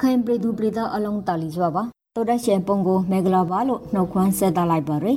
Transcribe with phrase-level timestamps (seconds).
[0.00, 1.82] ရခိုင်ပြည်သူပြည်သားအလုံးတာလီစွာပါ
[2.16, 5.16] တော်တဲ့ရှင်ပုံကိုမေဂလာပါလို့နှုတ်ခွန်းဆက်သလိုက်ပါရယ်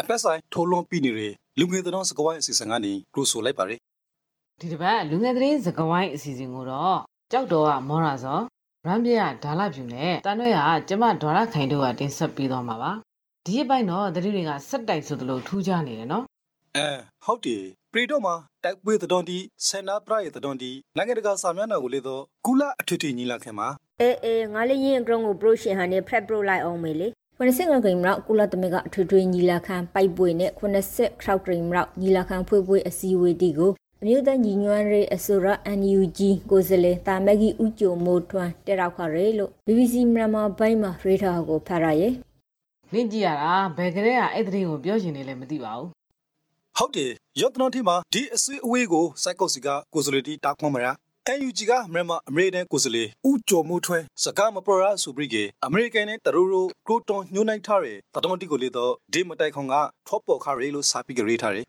[0.00, 3.78] အပက်ဆိုင်ထိုးလွန်ပြီးနေတဲ့လူငယ်တော်စကဝိုင်းအစီအစဉ်ကနေကြိုဆိုလိုက်ပါရယ်
[4.60, 6.98] ဒီတစ်ပတ်လူငယ်သတင်းစကားဝိုင်းအစီအစဉ်ကိုတော့
[7.32, 8.38] ကြောက်တော်ကမောရာစော
[8.86, 12.92] ရမ်ပြရဒါလဖြူနဲ့တန်ရွဲ့ကကျမဒေါ်ရခိုင်တို့ကတင်ဆက်ပြီးသွားမှာပါ
[13.46, 16.24] ဒီအပိုင်းတော့သတင်းတွေကစက်တိုက်ဆိုသလိုထူးခြားနေတယ်နော်
[16.76, 16.88] အဲ
[17.24, 17.62] ဟုတ်တယ်
[17.92, 23.68] ပရီတော့မှာတိုက်ပွဲတော်တီဆန္ဒပရရဲ့တော်တီနိုင်ငံတကာစာမျက်နှာကိုလေတော့ကုလအထွေထွေညီလာခံမှာ
[24.02, 35.46] အေးအေးငါလည်းရင်အကရုံးကိုပရိုရှင်ဟန်နဲ့ဖရက်ပရိုလိုက်အောင်မေလေ90ငါဂိမ်းရောက်ကုလသမဂ္ဂအထွေထွေညီလာခံပိုက်ပွေနဲ့90ခရောက်ဂိမ်းရောက်ညီလာခံဖွေးဖွေးအစည်းအဝေးတီကိုအမျိုးသားညီညွတ်ရေးအစိုးရ
[35.78, 36.20] NUG
[36.50, 42.12] ကိုယ်စားလှယ်တာမက်ကြီးဦးကျော်မိုးထွန်းတက်ရောက်ခရဲလို့ BBC မြန်မာဘိုင်းမှာရေးထားကိုဖတ်ရရဲ့
[42.92, 45.90] နင့်ကြည့်ရတာဘယ်ကလေးကအဲ့သတင်းကိုပြောရှင်နေလဲမသိပါဘူး
[46.76, 50.92] ဟုတ်တယ်ရော့တနော်တီမှာဒီအစည်းအဝေးကိုစိုက်ကော့စီကကိုယ်စားလှယ်တီတာခွန်မရာ
[51.34, 59.74] NUG ကမြန်မာအမေရိကန်ကိုယ်စားလှယ်ဦးကျော်မိုးထွန်းစကားမပရဆိုပြီးကအမေရိကန်နဲ့တရူရိုကရိုတွန်ညှိုနှိုင်းထားတဲ့တတော်တီကိုလေတော့ဒီမတိုင်ခွန်က
[60.08, 61.66] ထော့ပေါ်ခရဲလို့စာပြီးကြရေးထားတယ်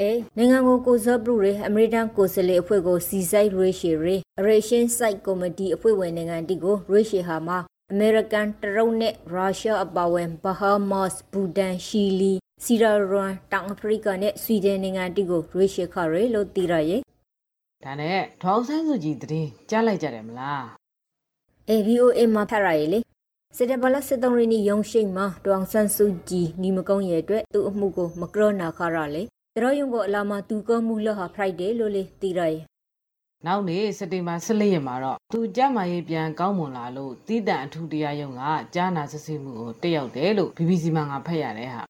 [0.00, 7.58] အေးနိုင်ငံကိုကိုစားပြုရေအမေရိကန်ကိုယ်စားလှယ်အဖွဲ့ကိုစီဆိုင်ရေရှီရေအရေရှင်းစိုက်ကော်မတီအဖွဲ့ဝင်နိုင်ငံတီကိုရေရှီဟာမှာ
[7.92, 12.32] အမေရိကန်တရုတ်နဲ့ရုရှားအပါအဝင်ဘဟာမတ်စ်ဘူတန်ရှီလီ
[12.64, 17.02] စီရာရွန်တောင်အာဖရိကနဲ့ဆွီဒင်နိုင်ငံတီကိုရေရှီခရဲလို့တည်ရရဲ့
[17.84, 20.62] ဒါနဲ့ဒေါက်ဆန်းစုကြည်သတင်းကြားလိုက်ကြတယ်မလား
[21.70, 23.00] AVOA မှာဖတ်ရရဲ့လေ
[23.56, 29.22] စစ်တဘလစစ်တုံးရင်းနီယုံရှိန်မှာတောင်ဆန်းစုကြည်ညီမကုန်းရဲ့အတွက်သူ့အမှုကိုမကရောနာခရလေ
[29.56, 32.64] တရောယုံကိုအလာမသူကမှုလဟာ Friday လို့လေတည်ရရဲ့
[33.46, 38.42] နောက်နေ့စက်တင်ဘာ14ရက်မှာတော့သူကြမ်းမာရေးပြန်ကောင်းမွန်လာလို့တည်တံ့အထူးတရားရုံးက
[38.74, 41.82] ကြားနာစစ်ဆေးမှုကိုတက်ရောက်တယ်လို့ BBC မှာငါဖတ်ရတယ်ဟာ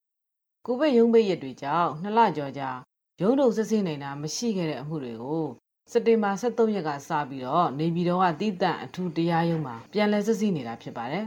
[0.66, 2.70] ကိုဗစ်ရုံးပိတ်ရက်တွေကြောင့်နှစ်လကျော်ကြာ
[3.20, 5.46] ရုံးတို့စစ်ဆေးနေတာမရှိခဲ့တဲ့အမှုတွေကို
[5.92, 11.24] စက်တင်ဘာ23ရက်ကစပြီးတော့နေပြည်တော်ကတည်တံ့အထူးတရားရုံးမှာပြန်လည်စစ်ဆေးနေတာဖြစ်ပါတယ်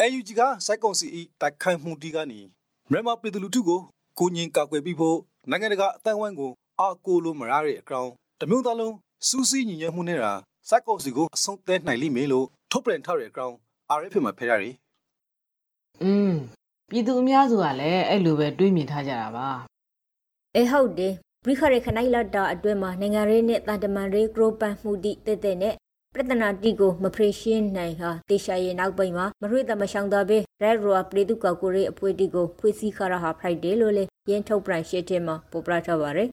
[0.00, 1.06] AUG ကစိုက်ကွန်စီ
[1.40, 2.40] တိုက်ခိုင်မှုတီကနေ
[2.90, 3.80] မြန်မာပြည်သူလူထုကို
[4.18, 5.18] ကိုငင်ကာကွယ်ပြီးဖို့
[5.50, 6.50] နိုင်ငံတကာအသံဝိုင်းကို
[6.80, 8.10] အားကိုးလို့မရတဲ့အကြောင်း
[8.40, 8.94] တမျိုးသားလုံး
[9.28, 10.32] စူးစီးညီညွတ်မှုနဲ့တာ
[10.68, 13.54] စိုက်ကွန်စီကိုအဆုံးသတ်နိုင်လိမ့်မယ်လို့ထုတ်ပြန်ထားတဲ့အကြောင်း
[13.98, 14.74] RF မှာဖဲရတယ်
[16.02, 16.32] อืม
[16.90, 19.48] ပြည်သူအများစုကလည်းအဲ့လိုပဲတွေးမြင်ထားကြတာပါ
[20.54, 21.14] အဲဟုတ်တယ်
[21.46, 25.74] ဘရိခရခနိုင်လာတာအတွဲမှာနိုင်ငံရေးနဲ့တာတမန်ရေးဂရိုပန်မှုတိတဲ့တဲ့နဲ့
[26.14, 36.28] ပြဿနာတီကိုမဖရရှင်းနိုင်ဟာတေရှာရဲ့နောက်ပိုင်းမှာမရွေးသမရှောင်းသားပဲရက်ရောပရိတုကကိုရေးအဖွဲတီကိုဖွေးစည်းခရဟာ Friday လို့လေရင်းထုတ်ပြန်ရှစ်တဲ့မှာပေါ်ပြထားပါရယ်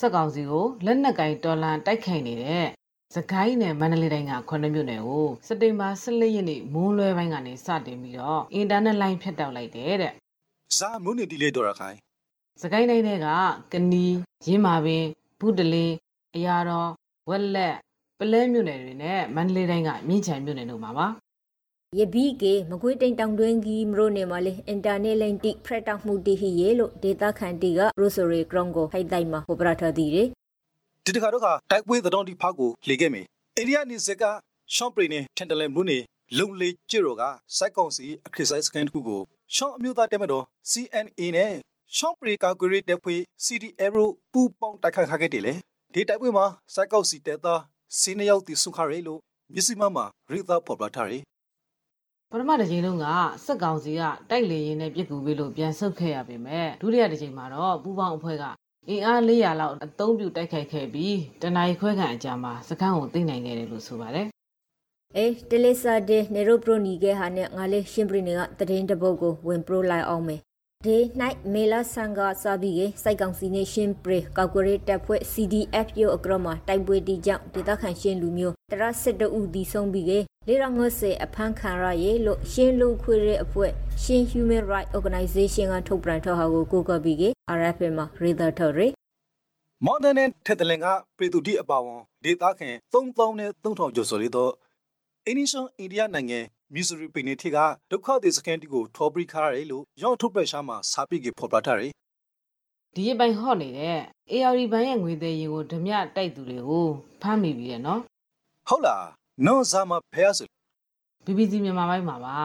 [0.00, 2.79] စက်ကောင်စီကိုလက်နက်ကင်တော်လန်တိုက်ခိုက်နေတဲ့
[3.16, 10.12] စကိုင်းနဲ့မန္တလေးတိုင်းကခွန်းမြို့နယ်ကိုစက်တင်ဘာ14ရက်နေ့မိုးလွဲပိုင်းကနေစတင်ပြီးတော့အင်တာနက်လိုင်းဖြတ်တောက်လိုက်တယ်တဲ့
[10.78, 11.96] ဇာမုန်နေတီလေးတော်ရခိုင်
[12.62, 13.28] စကိုင်းတိုင်းတွေက
[13.72, 14.16] ကနီး
[14.46, 15.04] ရင်းမာပင်
[15.40, 15.94] ဘူးတလင်း
[16.36, 16.90] အရာတော်
[17.30, 17.76] ဝက်လက်
[18.18, 21.06] ပလဲမြို့နယ်တွေနဲ့မန္တလေးတိုင်းကမြင်းချံမြို့နယ်တို့မှာပါ
[21.98, 30.28] ယဘီကေမကွေးတိန်တောင်တွင်းကြီးမရိုနေမှာလေအင်တာနက်လိန်တိဖရက်တောက်မှုတီဟီရေလို့ဒေတာခန်တီကရိုဆိုရီဂရုံကိုဟိုက်တိုင်မှာပေါ်ပြထားသည်တယ်
[31.04, 34.22] ဒီတခါတော့ကတိုက်ပွဲတော်တီဖောက်ကိုလေခဲ့မယ်အိန္ဒိယနေစက
[34.74, 35.98] ရှောင်းပရီနဲ့ထန်တလန်ဘူးနေ
[36.38, 37.22] လုံလေကျွရောက
[37.56, 39.20] စိုက်ကောင်စီအခရစ်ဆိုင်စကန်တခုကို
[39.54, 41.52] ရှောင်းအမျိုးသားတက်မတော် CNA နဲ့
[41.96, 45.54] ရှောင်းပရီကာကွယ်ရေးတပ်ဖွဲ့ CDA တို့ပူးပေါင်းတိုက်ခိုက်ခဲ့တယ်လေ
[45.94, 47.60] ဒီတိုက်ပွဲမှာစိုက်ကောင်စီတပ်သား
[47.98, 49.20] စီနယောက်တီဆုခရဲလို့
[49.54, 51.22] မြစီမမှာရိသာဖော်ပြထားတယ်
[52.30, 53.06] ပထမတစ်ချိန်လုံးက
[53.44, 58.44] စက်ကောင်စီကတိုက်လေရင်နဲ့ပြစ်ကူပေးလို့ပြန်ဆုတ်ခဲ့ရပေမဲ့ဒုတိယတစ်ချိန်မှာတော့ပူပေါင်းအဖွဲ့က
[58.88, 64.26] အင်အား400လောက်အသုံးပြုတိုက်ခိုက်ခဲ့ပြီးတနအီခွဲခန့်အကြာမှာစခန်းကိုသိမ်းနိုင်ခဲ့တယ်လို့ဆိုပါတယ်
[65.16, 70.40] အေးတလေးစာဒေနေရိုပရိုနီကေဟာနဲ့ငါလေးရှင်ပရီနေကတရင်တပုတ်ကိုဝင်ပရိုလိုက်အောင်မယ်
[70.86, 80.18] ဒီနိုင်မေလာဆန်ကစာဘီကေစိုက်ကောင်စီနေရှင်ပရီကောက်ကွရေတပ်ဖွဲ့ CDF ရုပ်အကရမတိုက်ပွဲတီကြောင့်ဒေသခံရှင်လူမျိုးတရစစ်တဦးဒီဆုံးပြီးကေ
[80.48, 83.70] လေရငွစေအဖမ်းခံရရေလို့ရှင်လူခွေရဲအဖွဲ့
[84.02, 87.28] ရှင် Human Rights Organization ကထုတ်ပြန်ထားဟာကိုကိုကပြီးကေ
[87.58, 88.86] RFA မှာရေဒါထော်ရေ
[89.84, 90.86] မော်ဒန်နဲ့ထက်တလင်က
[91.18, 94.52] ပြည်သူတိအပါဝန်ဒေသခံ3000နဲ့3000ကျော်ဆိုလေတော့
[95.26, 96.40] အင်းနီရှန်အိန္ဒိယနိုင်ငံ
[96.74, 97.58] မီဇရီပင်နေထိက
[97.90, 101.92] ဒုက္ခသည်စခန်းတီကိုထော်ပရီခါရတယ်လို့ရောင်းထုတ်ပြရှာမှာစာပိကေဖော်ပြထားတယ်
[102.94, 103.98] ဒီအပိုင်းဟော့နေတဲ့
[104.32, 106.86] AR ဘန်ရဲ့ငွေသေးရင်ကိုဓမြတိုက်သူတွေကို
[107.22, 108.00] ဖမ်းမိပြီတဲ့နော်
[108.68, 109.06] ဟုတ်လား
[109.46, 110.48] နော်ဇာမဖဲဆို
[111.24, 112.38] BBC မြန်မာပိုင်းမှာပါ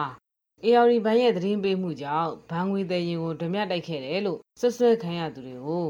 [0.64, 5.86] AR ဘန်ရဲ့သတင်းပေးမှုကြောင့်ဘန်ငွေသေးရင်ကိုဓမြတိုက်ခဲ့တယ်လို့ဆွဆွဲခံရသူတွေကို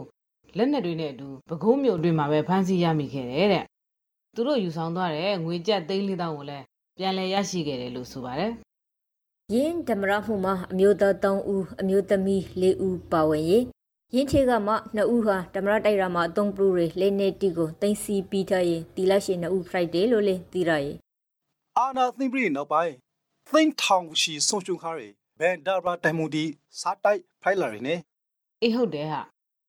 [0.56, 3.64] လက်နက်တွေနဲ့အတူပကုံးမြို့အတွင်းမှာပဲဖမ်းဆီးရမိခဲ့တယ်တဲ့
[4.34, 6.64] သူတို့ယူဆောင်သွားတဲ့ငွေကျပ်သိန်း၄000ကိုလည်း
[6.98, 8.52] ပြန်လည်ရရှိခဲ့တယ်လို့ဆိုပါတယ်
[9.54, 13.58] ယင်းဓမ္မရမှုမှာအမျိုးသား3ဦးအမျိုးသမီး4ဦးပါဝင်ရေ
[14.14, 20.96] ရင်းချေကမှနှစ်ဦးဟာဓမ္မရတိုက်ရာမှာအသုံးပြုတွေလေနေတီကိုတင်စီပြီးထားရင်တီလာရှင်နှစ်ဦး Friday လို့လေသိရရဲ့
[21.78, 22.94] အာနာသိမ့်ပြီးနောက်ပိုင်း
[23.50, 25.02] သိမ့်ထောင်ရှိဆုံးရှုံးခါရ
[25.40, 26.44] ဘန်ဒါရာတိုင်မွန်ဒီ
[26.80, 27.94] စားတိုက်ဖိုင်လာရနေ
[28.62, 29.22] အေးဟုတ်တယ်ဟာ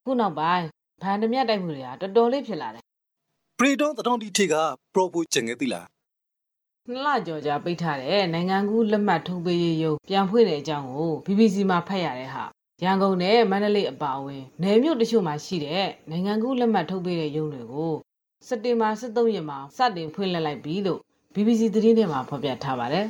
[0.05, 0.65] ခုနောက်ပိုင်း
[1.01, 2.83] ဗန်ဓမြတိုက်မှုတွေကတော်တော်လေးဖြစ်လာတယ်
[3.59, 4.55] ပရီဒွန်တတော်ဒီထေက
[4.93, 5.87] ပရိုပိုချင်ငယ်တိလား
[6.91, 12.43] နှစ်လကျော်ကြာပိတ်ထားတဲ့နိုင်ငံကူးလက်မှတ်ထုတ်ပေးရေးရုံပြန်ဖွင့်တဲ့အကြောင်းကို BBC မှာဖတ်ရတဲ့ဟာ
[12.83, 17.93] ရန်ကုန်နဲ့မန္တလေးအပါအဝင်နယ်မြို့တချို့မှာရှိတဲ့နိုင်ငံကူးလက်မှတ်ထုတ်ပေးတဲ့ရုံတွေကို
[18.47, 20.99] စက်တင်ဘာ23ရက်မှာစတင်ဖွင့်လှစ်လိုက်ပြီလို့
[21.33, 23.05] BBC သတင်းထဲမှာဖော်ပြထားပါတယ်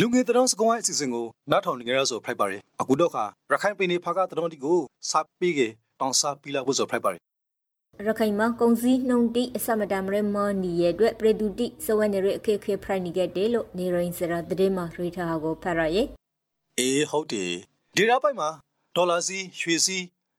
[0.00, 4.78] လူငယ်တတော်စကွန်အစီအစဉ်ကိုနားထောင်နေကြရဆိုဖိုက်ပါရယ်အခုတော့ခါရခိုင်ပြည်နယ်ဖာကတတော်ဒီကို
[5.10, 5.68] စာပေးကေ
[6.00, 7.20] တောင်စာပီလာဖို့ဆိုဖိုက်ပါရယ်
[8.06, 16.06] ရခိုင်မှာကုံစည်းနှုံတိအစမတမရမနီရဲ့အတွက်ပရဒူတိစဝဲနေရအခက်ခဲဖရိုင်နေခဲ့တယ်လို့နေရင်စရာတဲ့မှာရိထားကိုဖတ်ရရဲ့
[16.78, 17.52] အေးဟုတ်တယ်
[17.96, 18.48] ဒီရာပိုက်မှာ
[18.96, 19.98] ဒေါ်လာစီရွှေစီ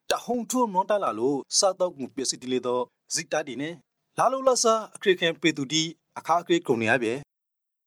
[0.10, 2.84] တဟုံထုံမွန်တလာလို့စားတော့မှုပစ္စည်းတလေတော့
[3.16, 3.74] ဇစ်တာဒီနဲ့
[4.18, 5.84] လာလို့လာစားအခရခင်ပေတူဒီ
[6.18, 7.14] အခါအခရကုန်နေရပြဲ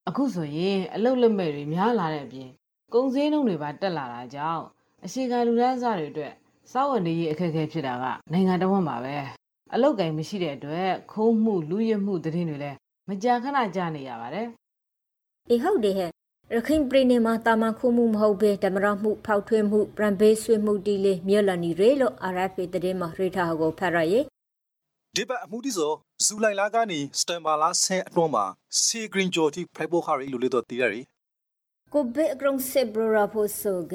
[0.07, 2.49] အခုဆိုရင်အလုတ်လက်မဲ့တွေများလာတဲ့အပြင်
[2.93, 4.63] ကုန်စည်နှုန်းတွေပါတက်လာတာကြောင့်
[5.05, 6.33] အရှိကလူဒန်းစားတွေအတွက်
[6.71, 9.15] စောက်ဝင်ရေးအခက်အခဲဖြစ်တာကနိုင်ငံတော်မှာပဲ
[9.73, 12.77] အလုတ်ကင်မရှိတဲ့အတွက်ခိုးမှုလူရဲမှုသတင်းတွေလည်း
[13.09, 14.47] မကြာခဏကြားနေရပါတယ်
[15.49, 16.09] အေဟုတ်တယ်ဟဲ့
[16.55, 24.23] ရခိုင်ပြည်နယ်မှာတာမန်ခုမှုမဟုတ်ဘဲဓမ္မရမှုဖောက်ထွင်းမှုပရန်ဘေးဆွေးမှုတီလေးမြေလနီရဲလို့ RFA တဲ့မှာရိထားကိုဖတ်ရရဲ့
[25.15, 25.91] ဒီပတ်အမှုဒီဆို
[26.25, 28.45] ဇူလိုင်လာကနေစတန်ဘာလာဆဲအတွန်းမှာ
[28.81, 31.01] စီဂရင်ဂျိုတီဖိုက်ပိုခါရီလူလေတော့တီရရီ
[31.93, 33.93] ကိုဗစ်အကရုံစစ်ဘရာဖို့ဆိုက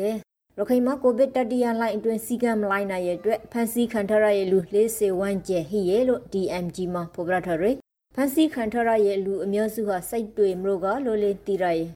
[0.59, 7.77] ရခိုင်မှာကိုဗစ်တတိယလှိုင်းအတွင်းစီကံမလိုက်နိုင်ရဲ့အတွက်ဖန်စီခံထရရဲ့လူ40ဝန်းကျဲဟိရဲ့လို့ DMG မှာဖော်ပြထားရယ်
[8.15, 11.89] ဖန်စီခံထရရဲ့လူအမျိုးစုဟာစိတ်တွေမလို့ကလို့လေတီရရဲ့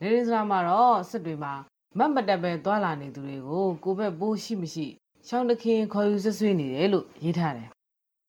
[0.00, 1.52] နေရင်းစရာမှာတော့စစ်တွေမှာ
[1.98, 4.86] မတ်မတက်ပဲသွာလာနေသူတွေကိုကိုဘက်ပိုးရှိမရှိ
[5.28, 7.68] ရှောင်းတခင်ခေါ်ယူဆွဆွေးနေတယ်လို့ရေးထားတယ်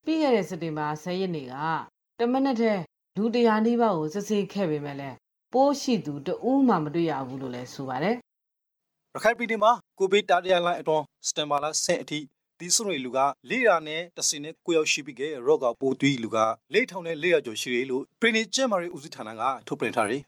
[0.06, 1.56] ပြီးခဲ့တဲ့စစ်တွေမှာ10ရက်နေ့က
[2.20, 2.82] တမနက်တည်း
[3.18, 5.16] လူ100နီးပါးကိုစစ်ဆေးခဲ့ပေမဲ့လည်း
[5.54, 8.16] ပိုးရှိသူတဦးမှမတွေ့ရဘူးလို့လည်းဆိုပါတယ်
[9.16, 12.20] ရခိုင်ပြည်နယ်မှာကိုဗစ်တာတရလိုင်းအတွန်းစတန်ဘာလာဆဲအထိ
[12.60, 13.20] ဒီစုံရီလူက
[13.50, 16.38] လေးရာနဲ့တစင်နဲ့ကိုရောက်ရှိပြီးကရော့ကပိုးသွီးလူက
[16.74, 20.22] လေးထောင်နဲ့လေးရာကျော်ရှိရလို့ပရီနီကျဲမာရီဦးစီးဌာနကထုတ်ပြန်ထားတယ်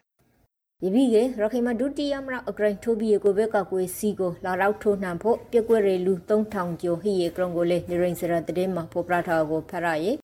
[0.86, 10.18] ယပိကေရခိုင်မှာဒုတိယမရအဂရိုင်ထိုဘီယေကိုဘက်ကကွေစီကိုလာရောက်ထိုးနှံဖို့ပြက်ကွက်ရလူ3000ကျော်ဟိယေကရုံကိုလေနေရင်စရာတဲ့မှာဖော်ပြထားကိုဖတ်ရရဲ့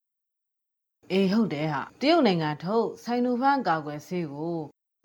[1.12, 4.58] အေးဟုတ်တယ်ဟာတရုတ်နိုင်ငံထုတ်ဆိုင်နိုဖန်ကာကွယ်ဆေးကို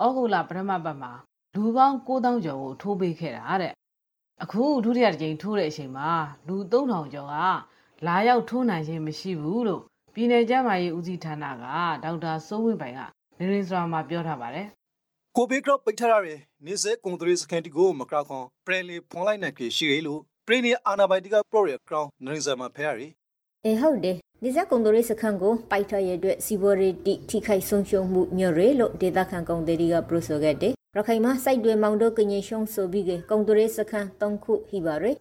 [0.03, 1.13] ဩဂုတ်လပထမပတ်မှာ
[1.55, 3.73] လူပေါင်း9000ကျော်ကိုထိုးပေးခဲ့တာတဲ့
[4.43, 6.11] အခုဒုတိယတစ်ကြိမ်ထိုးတဲ့အချိန်မှာ
[6.49, 7.37] လူ3000ကျော်က
[8.07, 9.83] လာရောက်ထိုးနိုင်ခြင်းမရှိဘူးလို့
[10.15, 11.65] ပြည်내ကျန်းမာရေးဦးစီးဌာနက
[12.05, 13.01] ဒေါက်တာစိုးဝင်းပိုင်က
[13.39, 14.69] နေရင်းစရာမှာပြောထားပါတယ်
[15.37, 23.09] ကိုဗစ်ကတော့ပိတ်ထားရတယ်နေစဲကွန်ထရီစကန်တီကိုမကခွန်ပရလီဖွန်လိုက်နိုင်ကြရှိရလို့ပရီနီအာနာဘိုင်တီကပရိုရကရောင်းနရင်ဇာမှာဖဲရရီ
[23.65, 35.17] အေဟုတ်တယ်ဒီဇက်ကုံတိုရေးစခန်းကိုပိုက်ထရဲ့အတွက်စီဘော်ရီတီထိခိုက်ဆုံးရှုံးမှုမြို့ရဲလို့ဒေတာခန်ကုံတေဒီကပရိုဆိုခဲ့တယ်ရခိုင်မှာစိုက်တွေမောင်တို့ကငင်ရှုံးဆိုပြီးကကုံတိုရေးစခန်း၃ခုဟိပါရယ်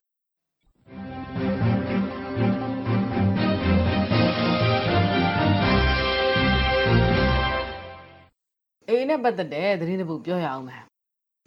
[8.91, 10.83] အေးနဲ့ပတ်သက်တဲ့သတင်းတစ်ပုဒ်ပြောရအောင်မယ်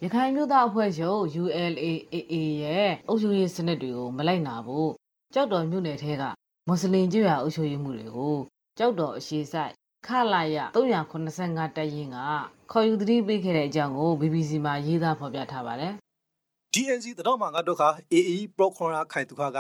[0.03, 4.93] ရခိုင်မျိုးသားအဖွဲ့ချုပ် ULAAA ရဲ့အုပ်ချုပ်ရေးစနစ်တွေကိုမလိုက်နာဘူး
[5.35, 6.23] ကြောက်တော်မြို့နယ်ထဲက
[6.67, 8.37] မွတ်စလင်ကျွော်အုပ်ချုပ်ရေးမှုတွေကို
[8.79, 9.73] ကြောက်တော်အရှိဆိုင်
[10.07, 12.19] ခလာရ385တပ်ရင်းက
[12.73, 15.93] ခေါ်ယူသတိပေးခဲ့တဲ့အကြောင်းကို BBC မှာရေးသားဖော်ပြထားပါတယ်
[16.75, 19.59] DNC တတော်မှာငါတို့ခါ AE ပရိုခွန်ရာခိုင်သူခါက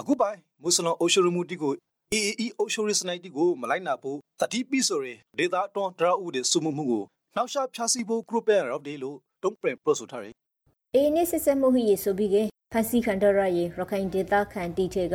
[0.00, 1.72] အခုပိုင်မွတ်စလင်အိုရှိရမှုတီကို
[2.12, 7.04] AAE အိုရှိရစနိုက်တီကိုမလိုက်နာဖို့တတိပိဆိုရင်ဒေတာတွန်ဒရာဦးတဲ့စုမှုမှုကို
[7.36, 10.34] နှောက်ရှာဖြာစီဖို့ဂရုပန်ရော့ဒေလို့တုံးပရင်ပရိုဆိုထားတယ်
[10.94, 12.36] အေးနေစစ်စစ်မှုဟိယေဆိုပြီးက
[12.72, 15.14] ဖန်စီခန်တရရဲ့ရခိုင်ဒေတာခန်တီထေက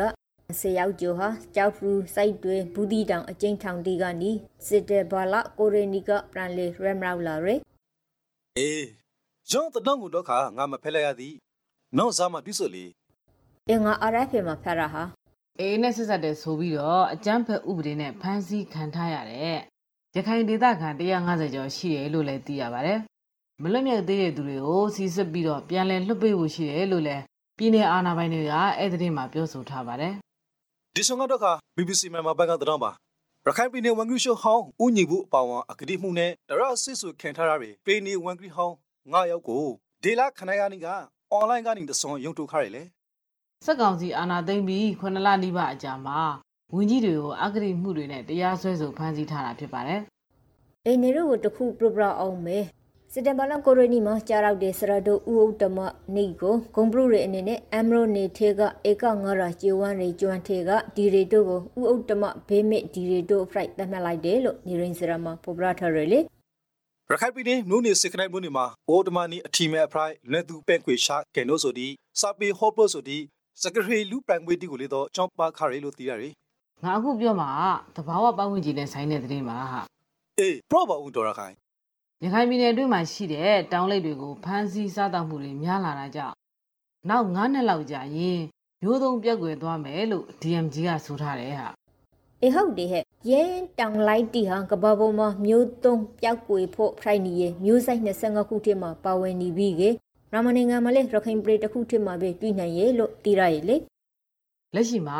[0.59, 4.31] ဆေရောက်ကျော်ဟာကြောက်ဖရူစိုက်တွေဘူးဒီတောင်အကျဉ်းထောင်တီကနီ
[4.67, 7.59] စစ်တဲ့ဘာလာကိုရီနီကပရန်လေရမ်ရောက်လာရယ်
[8.57, 8.85] အေး
[9.49, 11.33] ဂျွန်တတော်ကိုတော့ခါငါမဖဲလိုက်ရသည်
[11.97, 12.85] နော်စားမတိဆိုလေ
[13.69, 15.03] အင်္ဂါ RFA မှာဖတ်ရဟာ
[15.59, 19.59] အေးနဲ့ဆက်ဆက်တဲ့ဆိုပြီးတော့အကြမ်းဖက်ဥပဒေနဲ့ဖမ်းဆီးခံထားရတဲ့
[20.17, 22.99] ရခိုင်ဒေသခံ150ကျော်ရှိတယ်လို့လည်းသိရပါတယ်
[23.61, 27.23] မလွတ်မြောက်သေးတဲ့သူတွေကိုစီစစ်ပြီးတော့ပြန်လည်လွှတ်ပေးဖို့ရှိတယ်လို့လည်း
[27.57, 30.13] ပြည်내အာဏာပိုင်တွေကအဲ့ဒီသတင်းမှာပြောဆိုထားပါတယ်
[30.95, 32.91] ဒီဆောင်ကတော့ခါ BBC မြန်မာဘက်ကတတော်ပါ
[33.45, 38.75] ရခိုင်ပြည်နယ်ဝန်ကြီးချုပ်ဟောင်းဦးညီဘူးအပေါင်းအကတိမှုနဲ့တရဆစ်ဆူခံထားရပြီပြည်နယ်ဝန်ကြီးဟောင်း
[39.11, 39.65] ငါရောက်ကို
[40.03, 40.87] ဒေလာခနိုင်ယာနီက
[41.31, 42.83] အွန်လိုင်းကနေတဆွန်ရုံထုတ်ခါရလေ
[43.65, 46.19] စက်ကောင်စီအာဏာသိမ်းပြီး9လနီးပါးအကြာမှာ
[46.75, 50.01] ဝန်ကြီးတွေကိုအဂတိမှုတွေနဲ့တရားစွဲဆိုဖမ်းဆီးထားတာဖြစ်ပါတယ်
[50.85, 52.63] အိနေရုကိုတခုပရပရအောင်မယ်
[53.13, 55.77] စတဘလကိုရနီမှာကြားရောက်တဲ့စရဒိုဥဥတမ
[56.15, 71.87] နေကိုဂုံပရုရဲ့အနေနဲ့အမ်ရိုနေထေကဧကငါရာကျေဝမ်ရီကျွမ်းထေကဒီရီတိုကိုဥဥတမဘေးမစ်ဒီရီတိုဖရိုက်တတ်မှတ်လိုက်တယ်လို့နေရင်စရမှာပေါ်ပရာထရလေရခိုင်ပြည်နယ်မြို့နယ်စစ်ခနိုင်မြို့နယ်မှာအိုတမနီအထီမဲအဖရိုက်လက်သူပဲ့ခွေရှာကဲနိုဆိုဒီ
[72.19, 73.17] စာပေဟော့ပလို့ဆိုဒီ
[73.61, 76.33] စကရီလူပရန်ဝေတီကိုလေတော့ကျောင်းပါခရီလို့သိရတယ်
[76.83, 77.49] ငါအခုပြောမှာ
[77.95, 79.81] တဘာဝပတ်ဝန်းကျင်နဲ့ဆိုင်တဲ့တဲ့မှာဟာ
[80.39, 81.55] အေးပရောပါဦးတော်ရခိုင်
[82.23, 86.35] ရခိုင်ပြည်နယ်အတွင်းမှာရှိတဲ့တောင်လိပ်တွေကိုဖမ်းဆီးစားတောက်မှုတွေများလာတာကြောင့်
[87.09, 88.41] နောက်9နှစ်လောက်ကြာရင်
[88.81, 91.69] မျိုးသုံးပြက်ွယ်သွားမယ်လို့ DMG ကဆိုထားတယ်ဟာ
[92.43, 93.43] အေဟုတ်တယ်ဟဲ့ရဲ
[93.79, 99.81] တောင်လိုက်တီဟာကဘာပေါ်မှာမျိုးသုံးပျောက်ကွယ်ဖို့ဖိုင်နီရဲ့မျိုးဆိုင်25ခုထဲမှာပါဝင်နေပြီက
[100.33, 103.75] ရမနိုင်ငံမှာလေရခိုင်ပြည်တစ်ခုထဲမှာပဲတွေ့နိုင်ရဲ့လို့သိရရဲ့လေ
[104.75, 105.19] လက်ရှိမှာ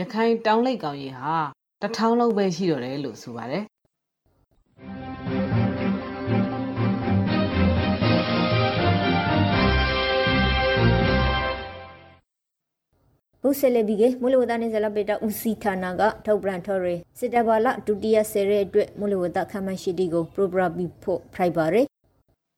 [0.00, 1.36] ရခိုင်တောင်လိပ်ကောင်ကြီးဟာ
[1.82, 3.64] တထောင်လောက်ပဲရှိတော့တယ်လို့ဆိုပါတယ်
[13.42, 16.86] ဘုဆလဘီကမူလဝဒနဲ့ဇလပေတာဦးစီဌာနကထုတ်ပြန်ထော်ရ
[17.18, 21.86] စစ်တဘာလဒုတိယဆယ်ရဲအတွက်မူလဝဒခမန်ရှိတီကိုပရိုဂရမ်ပြီးဖို့ဖရိုက်ပါရယ်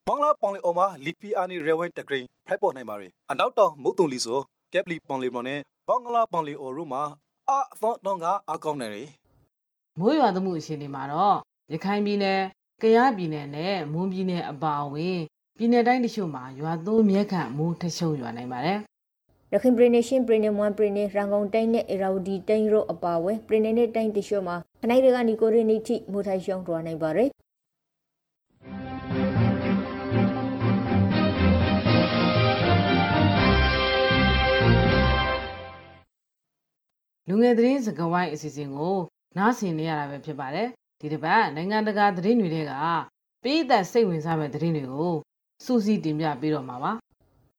[0.08, 4.40] ဘင်္ဂလားပောင်လီအော်မှာလီပီအာနီရဲဝဲတဂရင်းဖိုက်ပေါ်နိုင်ပါရယ်အနောက်တောင်မုတ်တုံလီဆို
[4.72, 7.02] ကက်ပလီပောင်လီမနဲ့ ဘင်္ဂလားပောင်လီအော်ရူမှာ
[7.48, 9.08] အာသောတော့ကအကောင်းနေတယ်
[9.98, 11.36] မိုးရွာသမှုအရှင်တွေမှာတော့
[11.72, 12.40] ရခိုင်ပြည်နယ်
[12.82, 15.18] ကယားပြည်နယ်နဲ့မွန်ပြည်နယ်အပါအဝင်
[15.56, 18.78] ပြည်နယ်တိုင်းတချို့မှာရွာသွန်းမြက်ခန့်မိုးထချုံရွာနိုင်ပါတယ်
[19.52, 27.28] ရခိုင်ပြည်နယ်ရှင်ပြည်နယ်မွန်ပြည်နယ်ရန်ကုန်တိုင်းနဲ့အေရာဝတီတိုင်းတို့အပါအဝင်ပြည်နယ်နဲ့တိုင်းတချို့မှာခနိုင်တွေကနီကိုရီနီတိမိုးထိုင်ရှောင်းထွားနိုင်ပါတယ်
[37.28, 38.96] လူငယ်သတင်းစကားဝိုင်းအစီအစဉ်ကို
[39.36, 40.68] နားဆင်နေရတာပဲဖြစ်ပါတယ်
[41.00, 42.54] ဒီတစ်ပတ်နိုင်ငံတကာသတင်းတွေက
[43.42, 45.14] ပြည်သက်စိတ်ဝင်စားမဲ့သတင်းတွေကို
[45.64, 46.92] စူးစီးတင်ပြပေးတော့မှာပါ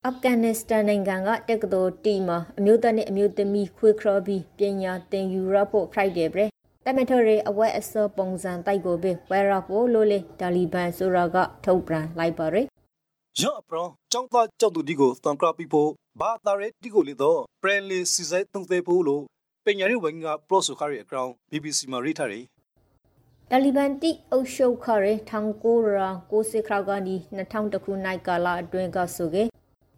[0.06, 6.46] အာဖဂန်နစ္စတန်နိုင်ငံကတက္ကသိုလ်တီမှာအမျိုးသားနဲ့အမျိုးသမီးခွေခရဘီပညာသင်ယူရဖို့ Friday ပဲ
[6.86, 12.66] တမထရီအဝက်အစောပုံစံတိုက်ကိုပဲဝဲရဖို့လို့လေတာလီဘန်ဆိုတာကထုတ်ပြန်လိုက်ပါရယ်
[13.42, 15.90] ရော့ပရောကျောင်းသားကျောင်းသူဒီကိုတန်ကရပီဖို့
[16.22, 19.24] ဘာသာရဲဒီကိုလေတော့ပရန်လီစီစိုက်တုံးသေးဖို့လို့
[19.66, 22.44] ပညာရေးဝန်ကပရော့ဆိုခရီအကောင် BBC မှာရေးထားတယ်
[23.52, 29.44] တာလီဘန်တိအုပ်ချုပ်ခရဲထောင်ကိုရာကိုစစ်ခရောက်ကနေ2000ခုနိုင်ကာလအတွင်းကဆိုကေ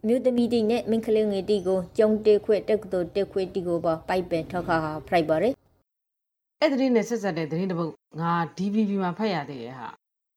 [0.06, 5.54] မြို့သမီးတိနဲ့မင်းကလေးငယ်တိကိုကျုံတေခွေတက်ကတော့တက်ခွေတိကိုပါပိုက်ပင်ထောက်ခါဟာဖရိုက်ပါရယ်
[6.62, 9.90] အဲ့ဒီနဲ့ဆက်ဆက်တဲ့သတင်းတစ်ပုဒ်ငါ DVB မှာဖတ်ရသေးတယ်ဟာ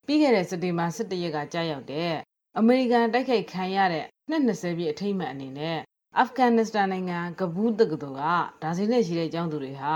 [0.06, 2.12] ပြီးခဲ့တဲ့စက်တင်ဘာ17ရက်ကကြာရောက်တဲ့
[2.58, 5.78] အမေရိကန်တိုက်ခိုက်ခံရတဲ့နှစ်20ပြည့်အထိမ့်မှန်အနေနဲ့
[6.18, 8.22] အာဖဂန်နစ္စတန်နိုင်ငံကဘူးတက္ကသိုလ်က
[8.62, 9.94] ဒါဇင်နဲ့ရှိတဲ့ကျောင်းသူတွေဟာ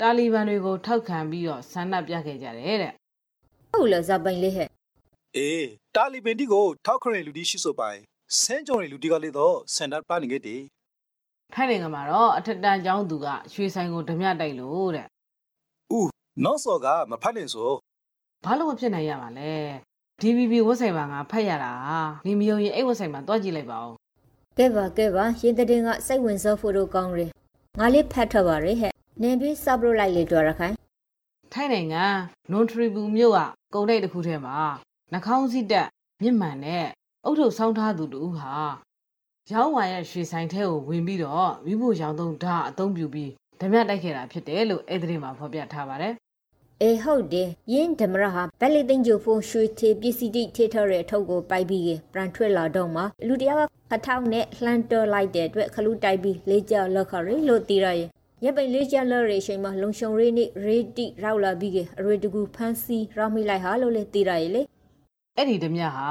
[0.00, 2.92] တာလီဘန်တွေကိုထောက်ခံပြီးတော့ဆန္ဒပြခဲ့ကြတယ်တဲ့
[3.72, 4.68] ဟုတ်လားဇပိုင်လေးဟဲ့
[5.36, 5.66] အေး
[5.96, 7.98] တာလီဘန်တီကိုထောက်ခံတဲ့လူတီရှိဆိုပိုင်
[8.40, 10.62] ဆန်းကြော်တဲ့လူတီကလေးတော့စန္ဒပြနေခဲ့တယ်
[11.54, 15.06] ထိုင်းနိုင်ငံမှာတော့အထက်တန်းကျောင်းသူကရွှေဆိုင်ကိုဓမြတိုက်လို့တဲ့
[15.96, 16.10] ဦး
[16.44, 17.70] နောက်စော်ကမဖတ်နိုင်ဆို
[18.44, 19.52] ဘာလို့မဖြစ်နိုင်ရမှာလဲ
[20.22, 21.72] DVB ဝက်ဆိုင်မှာငါဖတ်ရတာ
[22.26, 23.92] နေမယုံရင်အဲ့ဝက်ဆိုင်မှာတွားကြည့်လိုက်ပါဦး
[24.58, 25.70] ကဲပါကဲပါရင်တဲ့က
[26.06, 27.30] စိတ်ဝင်စားဖို့တော့ကောင်းတယ်
[27.78, 28.92] ငါလေးဖတ်ထပါရဟဲ့
[29.22, 30.74] နင်ပြီးစပ်လို့လိုက်လေတော့ရခိုင်
[31.52, 32.04] ထိုင်းနိုင်ငံ
[32.50, 33.40] နွန်ထရီဘူမြို့က
[33.74, 34.56] ကုံတိတ်တစ်ခုထဲမှာ
[35.12, 35.88] နှာခေါင်းစည်းတက်
[36.22, 36.86] မြင့်မှန်တဲ့
[37.24, 38.52] အုတ်ထုပ်ဆောင်းထားသူတူဟာ
[39.52, 43.30] ရောင်းဝါရဲ့ရွှေဆိုင်ထဲကိုဝင်ပြီးတော့မိဖို့ရောင်သုံးဓာအသုံးပြုပြီး
[43.60, 46.14] ဓမြတိုက်ခဲ့တာဖြစ်တယ်လို့အဲ့ဒီမှာဖော်ပြထားပါတယ်
[46.80, 58.08] အေးဟုတ်တယ်ယင်းဓမရဟာဗက်လီသိန်းကျိုဖုန်းရွှေထေပစ္စည်းတိထေထော်ရဲ့အထုပ်ကိုပိုက်ပြီးပြန်ထွက်လာတော့မှလူတယောက်ကခထောက်နဲ့လှမ်းတော်လိုက်တဲ့အတွက်ခလူတိုက်ပြီးလေးကြောက်လက်ခရီလို့တီးရရဲ့
[58.44, 64.62] ရပ်ပိန်လေးချက်လက်ရရှိမှာလုံရှုံရေးနေရေတိရောက်လာပြီးကအရေတကူဖန်းစီရောက်မိလိုက်ဟာလို့လေသိရရဲ့လေ
[65.36, 66.08] အဲ့ဒီဓမြဟာ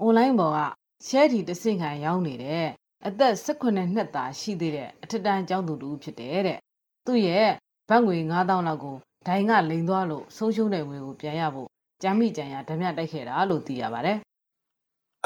[0.00, 0.58] အွန်လိုင်းပေါ်က
[1.06, 2.66] ရှဲတီတဆင့်ခံရောင်းနေတဲ့
[3.06, 6.58] အသက်18နှစ်သားရှိသေးတဲ့အထက်တန်းကျောင်းသူတူဖြစ်တယ်တဲ့
[7.06, 7.48] သူ့ရဲ့
[7.88, 11.68] ဘတ်ငွေ9000လောက်ကို ဒိုင်ကလိန်သွားလို့ဆုံးရှုံးတဲ့ငွေကိုပြန်ရဖို့
[12.02, 14.18] ကြမ်းမိကြံရဓမြတိုက်ခဲ့တာလို့သိရပါတယ်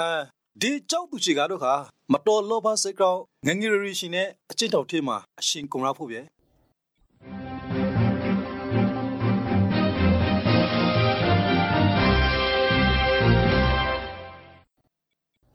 [0.01, 0.11] အဲ
[0.63, 1.75] ဒီကျောင်းသူချီကတော့ခါ
[2.13, 6.17] မတော်လောဘစိတ်ကောင်းငငယ်ရီရှင်နဲ့အချင်းတော်ထဲမှာအရှင်ကုန်ရဖို့ပြ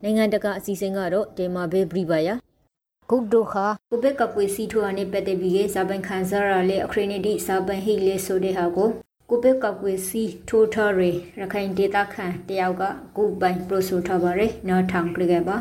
[0.04, 2.34] နိုင်ငံတကာအစီအစဉ်ကတော့ဒေမာဘေးပရိပါယာ
[3.10, 8.90] ဂုတ်ဒိုခာကိုဘက်ကပွေစီထွာနဲ့ပတ်သက်ပြီးဇာပန်ခန်ဆာရာလေအခရနီတီဇာပန်ဟိလေဆိုတဲ့ဟာကို
[9.30, 11.00] ကိုဘက်ကပွေစီထိုးထားရ
[11.40, 12.84] ရခိုင်ဒေတာခန်တယောက်က
[13.18, 15.58] ကိုပိုင်ပရိုဆိုထားပါရနော်ထောင်ကြခဲ့ပါ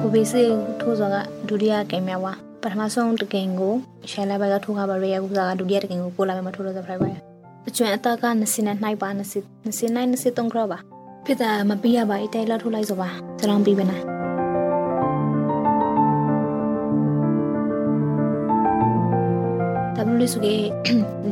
[0.00, 0.44] ကိုကိုဗစ်စေ
[0.80, 1.16] ထိုးစောက
[1.48, 2.32] ဒုတိယဂိမ်းများပါ
[2.62, 3.74] ပထမဆုံးတကင်ကို
[4.10, 7.27] ရှယ်လာဘက်ကထိုးခါပါရရကူစားကဒုတိယတကင်ကိုပိုလာဘက်မှာထိုးလို့ဆိုဖိုင်ပါ
[7.66, 10.78] အကျွမ်းအတက်က20နဲ့နှိုက်ပါ20 29 23ခရပါ
[11.26, 13.08] ဖြစ်တာမပြီးရပါအတဲလောက်ထိုးလိုက်ဆိုပါ
[13.40, 13.98] စလောင်းပြီးပဲနာ
[19.96, 20.56] တဘလူစုကေ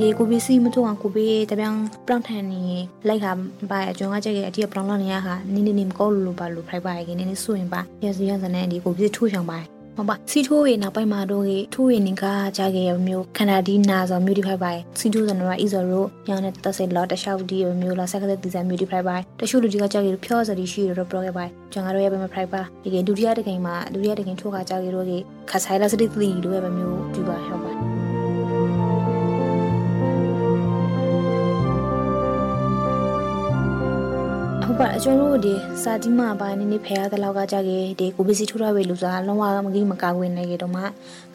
[0.00, 1.74] လေကိုဘီစီမတော့ကိုဘီတပြန်
[2.06, 2.62] ပလောင်ထန်နေ
[3.08, 3.30] လိုက်ခါ
[3.70, 9.58] ပါအကျွမ်းကကြက်ရဲ့အတိပလောင်လာနေရခါနင်းနေနေမကောလို့ပါလို့ဖိုက်ပါရဲ့နင်းနေဆိုရင်ပါရစီရစနဲ့ဒီကိုဘီထိုးချောင်ပါ
[9.98, 12.24] မပါစီထိုးရေနောက်ပိုင်းမှာတော့ရေထိုးရေနင်က
[12.56, 25.06] ကြခဲ့ရမျိုးခန္ဓာဒီနာဆိုမျိုးဒီဖိုက်ပါစီထိုးစနရအီဇော်ရိုရောင်းတဲ့တက်စစ်လော်တရှောက်ဒီမျိုးလာဆက်ကတဲ့ဒီဇိုင်းမျိုးဒီဖိုက်ပါတရှုလူဒီကကြခဲ့ဖြောစရီရှိရတော့ပရောခဲ့ပါကျွန်တော်ရဲ့ဘယ်မှာဖိုက်ပါဒီကဒုတိယတကိန်မှာဒုတိယတကိန်ထိုးခါကြခဲ့တော့
[25.50, 27.75] ခါဆိုင်လာစတိတီလိုပဲမျိုးဒီပါဟောပါ
[34.68, 40.82] ဟုတ်ပါအကျွမ်းတို့ဒီစာတိမပါနေနေဖဲရတဲ့လောက်ကကြခဲ့ဒီကိုပစ္စည်းထိုးရဝေလူစားလုံးဝမကြီးမကာကွယ်နိုင်ကြတော့မှ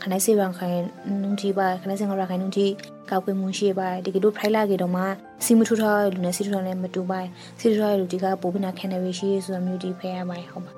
[0.01, 0.77] ခနိုင်စေပန်ခိုင်
[1.21, 2.67] နုံတီပါခနိုင်စင်ကရခိုင်နုံတီ
[3.11, 5.03] ကာကွယ်မှုရှိပါဒီကတို့ဖိုင်လာကြတော့မှ
[5.45, 7.19] စီမထိုးထားလူနဲ့စီထိုးထားနဲ့မတူပါ
[7.59, 10.71] စီထိုးထားလူဒီကပိုးပနာခံနေရရှိဆိုမျိုးဒီဖဲရပါဟုတ်ပါ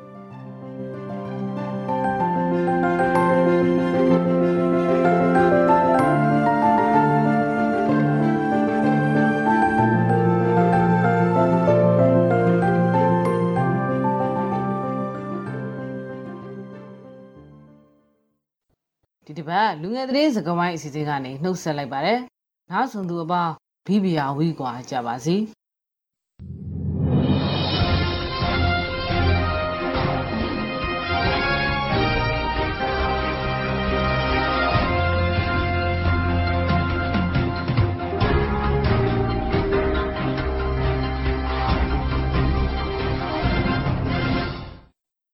[19.25, 22.20] ဒီတစ်ပတ်လူငယ်သတင်းစကားဝိုင်းအစီအစဉ်ကနေနှုတ်ဆက်လိုက်ပါတယ်
[22.72, 23.53] နောက်ဆုံးသူအပေါင်း
[23.86, 25.36] ဘီဘီယာဝီကွာကြပါစီ